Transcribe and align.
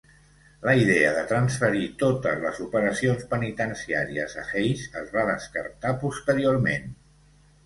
La 0.67 0.73
idea 0.83 1.09
de 1.17 1.25
transferir 1.31 1.83
totes 2.03 2.41
les 2.45 2.61
operacions 2.65 3.27
penitenciàries 3.35 4.35
a 4.45 4.47
Hayes 4.47 4.87
es 5.03 5.13
va 5.19 5.27
descartar 5.29 5.93
posteriorment. 6.07 6.91